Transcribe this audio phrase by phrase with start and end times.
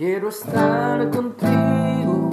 [0.00, 2.30] Quiero estar contigo,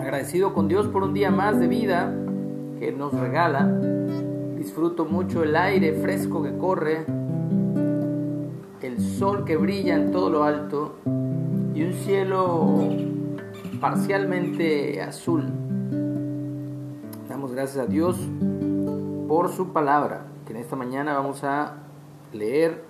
[0.00, 2.14] Agradecido con Dios por un día más de vida
[2.78, 3.66] que nos regala.
[4.56, 7.04] Disfruto mucho el aire fresco que corre,
[8.80, 10.96] el sol que brilla en todo lo alto
[11.74, 12.88] y un cielo
[13.80, 15.44] parcialmente azul.
[17.28, 18.16] Damos gracias a Dios
[19.28, 21.74] por su palabra, que en esta mañana vamos a
[22.32, 22.84] leer.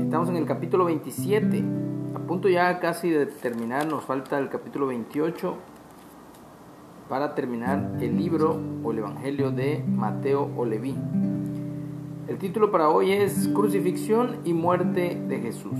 [0.00, 1.64] Estamos en el capítulo 27,
[2.14, 5.54] a punto ya casi de terminar, nos falta el capítulo 28
[7.08, 10.96] para terminar el libro o el Evangelio de Mateo o.
[12.26, 15.78] El título para hoy es Crucifixión y muerte de Jesús.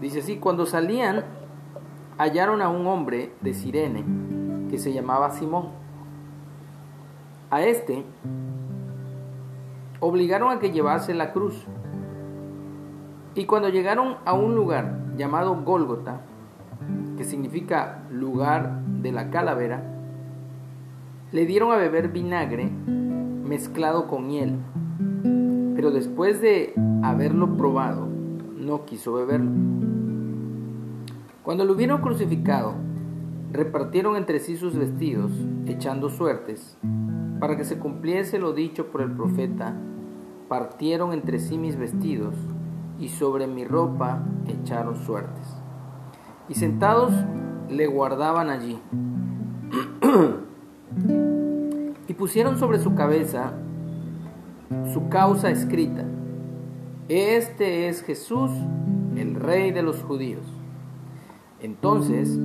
[0.00, 1.24] Dice así, cuando salían
[2.18, 4.04] hallaron a un hombre de Sirene
[4.70, 5.68] que se llamaba Simón.
[7.50, 8.04] A este
[10.00, 11.66] obligaron a que llevase la cruz.
[13.34, 16.20] Y cuando llegaron a un lugar llamado Gólgota,
[17.16, 19.82] que significa lugar de la calavera,
[21.32, 22.70] le dieron a beber vinagre
[23.46, 24.58] mezclado con hiel.
[25.74, 28.08] Pero después de haberlo probado,
[28.56, 29.50] no quiso beberlo.
[31.42, 32.74] Cuando lo hubieron crucificado,
[33.52, 35.30] repartieron entre sí sus vestidos,
[35.66, 36.76] echando suertes,
[37.38, 39.76] para que se cumpliese lo dicho por el profeta,
[40.48, 42.34] partieron entre sí mis vestidos,
[42.98, 45.56] y sobre mi ropa echaron suertes.
[46.48, 47.12] Y sentados
[47.68, 48.78] le guardaban allí.
[52.08, 53.52] y pusieron sobre su cabeza
[54.92, 56.04] su causa escrita.
[57.08, 58.50] Este es Jesús,
[59.16, 60.44] el rey de los judíos.
[61.60, 62.38] Entonces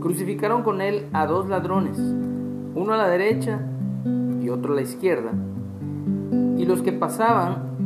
[0.00, 3.60] crucificaron con él a dos ladrones, uno a la derecha
[4.40, 5.32] y otro a la izquierda.
[6.56, 7.81] Y los que pasaban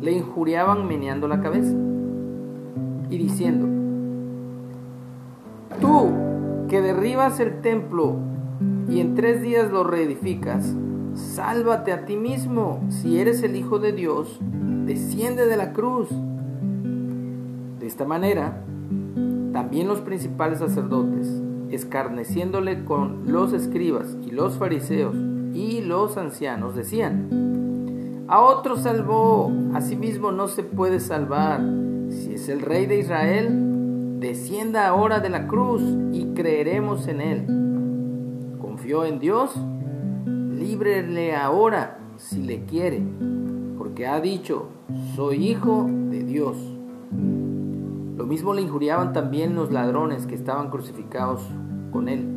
[0.00, 1.76] le injuriaban meneando la cabeza
[3.10, 3.66] y diciendo,
[5.80, 6.10] tú
[6.68, 8.16] que derribas el templo
[8.88, 10.74] y en tres días lo reedificas,
[11.14, 14.38] sálvate a ti mismo, si eres el Hijo de Dios,
[14.86, 16.08] desciende de la cruz.
[17.78, 18.64] De esta manera,
[19.52, 25.16] también los principales sacerdotes, escarneciéndole con los escribas y los fariseos
[25.52, 27.49] y los ancianos, decían,
[28.30, 31.60] a otro salvó, a sí mismo no se puede salvar.
[32.10, 35.82] Si es el rey de Israel, descienda ahora de la cruz
[36.12, 38.56] y creeremos en él.
[38.60, 39.56] Confió en Dios,
[40.24, 43.02] líbrele ahora si le quiere,
[43.76, 44.68] porque ha dicho,
[45.16, 46.56] soy hijo de Dios.
[48.16, 51.42] Lo mismo le injuriaban también los ladrones que estaban crucificados
[51.90, 52.28] con él.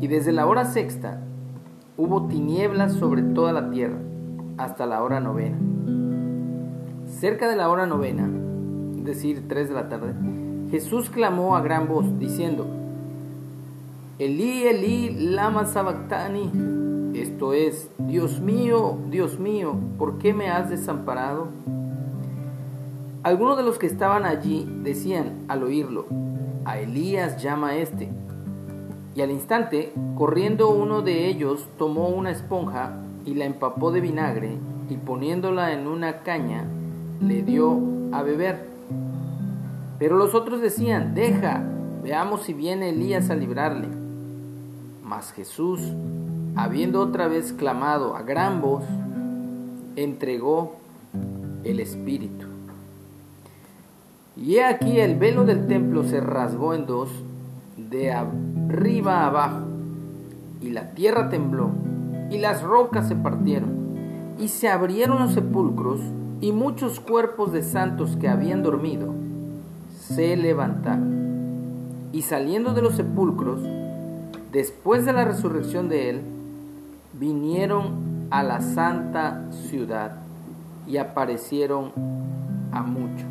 [0.00, 1.24] Y desde la hora sexta
[1.96, 3.98] hubo tinieblas sobre toda la tierra
[4.58, 5.56] hasta la hora novena.
[7.06, 8.28] Cerca de la hora novena,
[8.96, 10.14] es decir, tres de la tarde,
[10.70, 12.66] Jesús clamó a gran voz, diciendo,
[14.18, 16.50] Elí, Elí, lama sabactani,
[17.14, 21.48] esto es, Dios mío, Dios mío, ¿por qué me has desamparado?
[23.22, 26.06] Algunos de los que estaban allí decían al oírlo,
[26.64, 28.10] a Elías llama este.
[29.14, 34.58] Y al instante, corriendo uno de ellos, tomó una esponja y la empapó de vinagre
[34.90, 36.64] y poniéndola en una caña,
[37.20, 37.78] le dio
[38.12, 38.66] a beber.
[39.98, 41.62] Pero los otros decían, deja,
[42.02, 43.88] veamos si viene Elías a librarle.
[45.04, 45.80] Mas Jesús,
[46.56, 48.84] habiendo otra vez clamado a gran voz,
[49.96, 50.76] entregó
[51.62, 52.46] el Espíritu.
[54.36, 57.10] Y he aquí el velo del templo se rasgó en dos,
[57.76, 58.12] de
[58.68, 59.66] arriba a abajo,
[60.60, 61.70] y la tierra tembló,
[62.30, 63.70] y las rocas se partieron,
[64.38, 66.00] y se abrieron los sepulcros,
[66.40, 69.12] y muchos cuerpos de santos que habían dormido
[69.98, 72.08] se levantaron.
[72.12, 73.60] Y saliendo de los sepulcros,
[74.52, 76.20] después de la resurrección de él,
[77.14, 80.16] vinieron a la santa ciudad
[80.86, 81.92] y aparecieron
[82.72, 83.26] a muchos.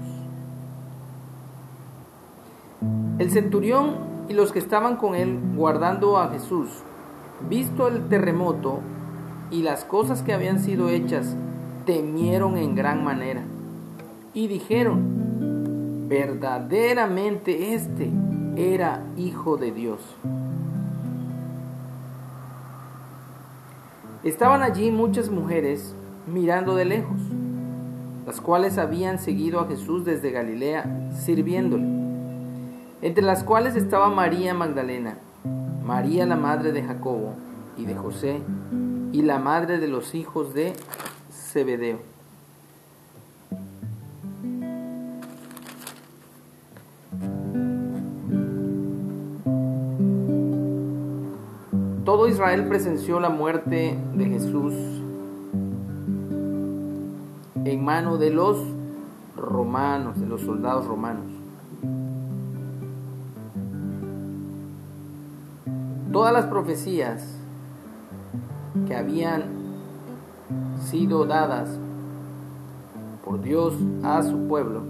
[3.20, 6.68] El centurión y los que estaban con él guardando a Jesús,
[7.48, 8.80] visto el terremoto
[9.52, 11.36] y las cosas que habían sido hechas,
[11.86, 13.44] temieron en gran manera
[14.34, 18.10] y dijeron, verdaderamente este
[18.56, 20.00] era hijo de Dios.
[24.24, 25.94] Estaban allí muchas mujeres
[26.26, 27.22] mirando de lejos,
[28.26, 32.03] las cuales habían seguido a Jesús desde Galilea, sirviéndole,
[33.04, 35.18] entre las cuales estaba María Magdalena,
[35.84, 37.34] María la madre de Jacobo
[37.78, 38.42] y de José,
[39.12, 40.72] y la madre de los hijos de
[41.30, 42.00] Zebedeo.
[52.06, 54.74] Todo Israel presenció la muerte de Jesús
[57.66, 58.60] en mano de los
[59.36, 61.43] romanos, de los soldados romanos.
[66.14, 67.26] Todas las profecías
[68.88, 69.46] que habían
[70.80, 71.72] sido dadas
[73.26, 73.74] por Dios
[74.04, 74.84] a su pueblo,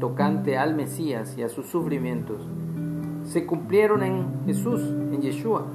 [0.00, 2.38] tocante al Mesías y a sus sufrimientos,
[3.26, 5.66] se cumplieron en Jesús, en Yeshua.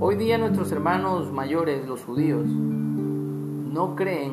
[0.00, 4.32] Hoy día nuestros hermanos mayores, los judíos, no creen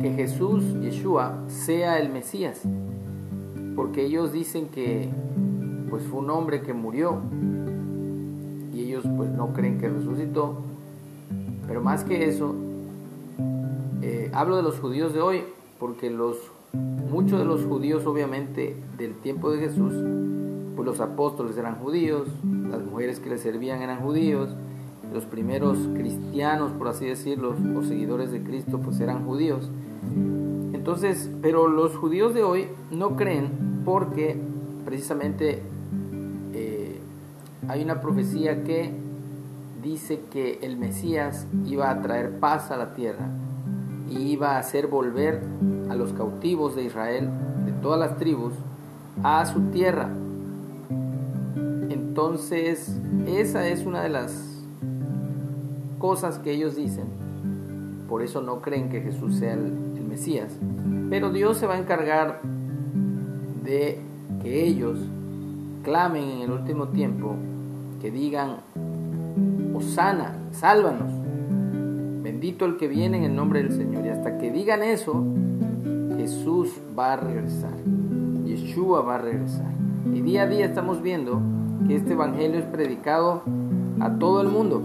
[0.00, 2.60] que Jesús, Yeshua, sea el Mesías,
[3.74, 5.10] porque ellos dicen que
[5.90, 7.20] pues fue un hombre que murió
[8.74, 10.58] y ellos pues no creen que resucitó,
[11.66, 12.54] pero más que eso,
[14.02, 15.42] eh, hablo de los judíos de hoy,
[15.78, 16.36] porque los
[17.10, 19.94] muchos de los judíos obviamente del tiempo de Jesús,
[20.76, 22.28] pues los apóstoles eran judíos,
[22.70, 24.50] las mujeres que le servían eran judíos,
[25.12, 29.70] los primeros cristianos, por así decirlo, o seguidores de Cristo, pues eran judíos.
[30.72, 34.36] Entonces, pero los judíos de hoy no creen porque
[34.84, 35.62] precisamente
[37.68, 38.92] hay una profecía que
[39.82, 43.28] dice que el Mesías iba a traer paz a la tierra
[44.10, 45.42] y iba a hacer volver
[45.90, 47.28] a los cautivos de Israel,
[47.66, 48.54] de todas las tribus,
[49.22, 50.08] a su tierra.
[51.90, 54.64] Entonces, esa es una de las
[55.98, 57.06] cosas que ellos dicen.
[58.08, 60.56] Por eso no creen que Jesús sea el, Mesías.
[61.10, 62.40] Pero Dios se va a encargar
[63.62, 64.00] de
[64.42, 64.98] que ellos
[65.84, 67.36] clamen en el último tiempo,
[68.00, 68.56] que digan,
[69.74, 71.12] Osana, sálvanos,
[72.22, 74.04] bendito el que viene en el nombre del Señor.
[74.06, 75.24] Y hasta que digan eso,
[76.16, 77.74] Jesús va a regresar,
[78.44, 79.72] Yeshua va a regresar.
[80.12, 81.40] Y día a día estamos viendo
[81.86, 83.42] que este Evangelio es predicado
[84.00, 84.82] a todo el mundo,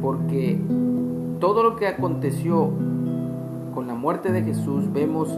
[0.00, 0.58] porque
[1.40, 2.70] todo lo que aconteció
[3.74, 5.28] con la muerte de Jesús, vemos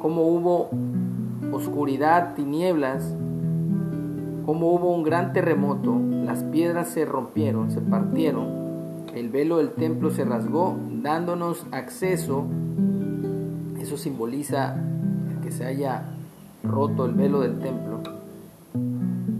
[0.00, 0.70] cómo hubo
[1.52, 3.14] oscuridad, tinieblas,
[4.46, 8.46] cómo hubo un gran terremoto, las piedras se rompieron, se partieron,
[9.12, 12.44] el velo del templo se rasgó, dándonos acceso,
[13.80, 14.76] eso simboliza
[15.42, 16.04] que se haya
[16.62, 17.98] roto el velo del templo,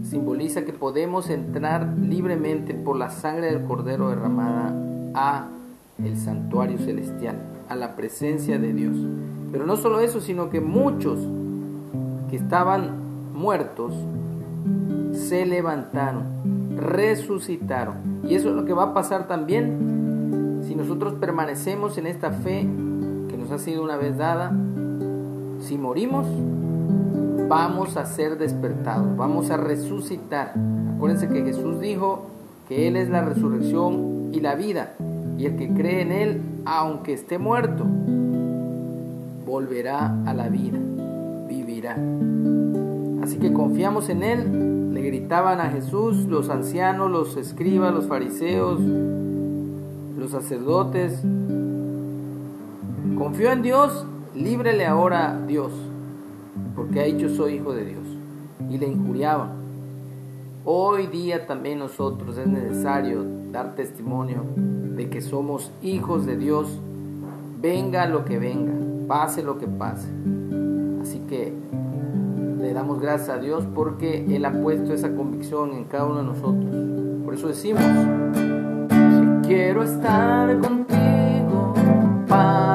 [0.03, 4.75] simboliza que podemos entrar libremente por la sangre del cordero derramada
[5.13, 5.47] a
[6.03, 7.37] el santuario celestial,
[7.69, 8.97] a la presencia de Dios.
[9.53, 11.19] Pero no solo eso, sino que muchos
[12.29, 12.91] que estaban
[13.33, 13.93] muertos
[15.17, 17.95] se levantaron, resucitaron.
[18.23, 22.67] Y eso es lo que va a pasar también si nosotros permanecemos en esta fe
[23.29, 24.51] que nos ha sido una vez dada.
[25.61, 26.27] Si morimos,
[27.49, 30.53] vamos a ser despertados, vamos a resucitar.
[30.95, 32.27] Acuérdense que Jesús dijo
[32.67, 34.93] que Él es la resurrección y la vida
[35.37, 37.85] y el que cree en Él, aunque esté muerto,
[39.45, 40.79] volverá a la vida,
[41.47, 41.95] vivirá.
[43.23, 50.31] Así que confiamos en Él, gritaban a Jesús los ancianos, los escribas, los fariseos, los
[50.31, 51.21] sacerdotes.
[53.17, 55.71] Confió en Dios, líbrele ahora Dios,
[56.75, 58.03] porque ha dicho soy hijo de Dios.
[58.69, 59.51] Y le injuriaban.
[60.65, 66.67] Hoy día también nosotros es necesario dar testimonio de que somos hijos de Dios,
[67.61, 68.73] venga lo que venga,
[69.07, 70.09] pase lo que pase.
[71.01, 71.53] Así que
[72.77, 77.25] damos gracias a Dios porque Él ha puesto esa convicción en cada uno de nosotros.
[77.25, 77.81] Por eso decimos,
[79.47, 81.73] quiero estar contigo,
[82.27, 82.66] Padre.